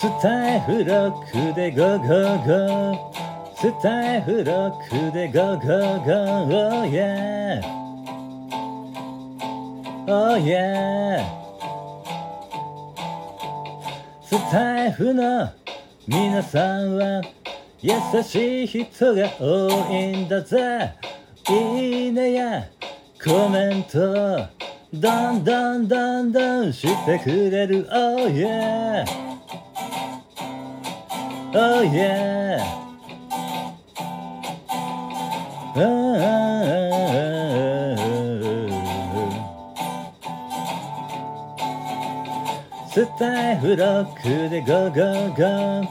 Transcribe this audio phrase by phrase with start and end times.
[0.00, 3.56] スタエフロックで Go go go。
[3.56, 6.54] スタエフロックで Go go go。
[6.54, 7.60] Oh yeah
[10.06, 11.26] Oh yeah
[14.22, 15.50] スタエフの
[16.06, 17.20] 皆さんは
[17.80, 20.94] 優しい人が多いんだぜ。
[21.50, 22.68] いいねや
[23.20, 24.46] コメント。
[24.94, 27.88] どんどんどんどんしてくれる。
[27.90, 29.04] Oh yeah
[31.54, 32.60] Oh yeah
[42.90, 45.88] スタイフロックでゴーゴーゴー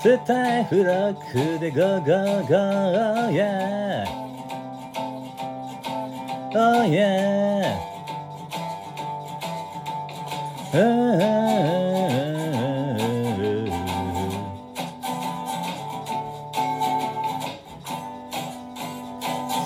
[0.00, 4.04] スタイフロックでゴーゴーゴー Oh yeah
[6.54, 6.84] Oh
[11.18, 11.81] yeah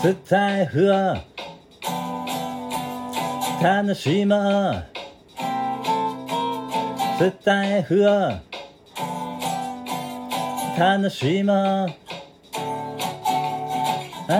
[0.07, 1.17] スタイフを
[3.61, 4.85] 楽しもう
[7.19, 8.31] スタイフを
[10.79, 11.91] 楽しもうあ
[14.29, 14.33] あ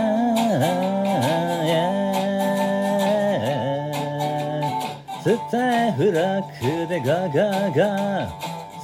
[5.25, 8.29] スタイフロックでゴーゴーゴー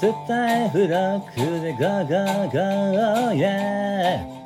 [0.00, 4.41] スタイフロックでゴーゴーゴー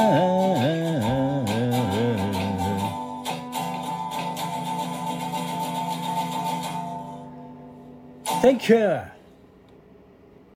[8.41, 9.14] Thank you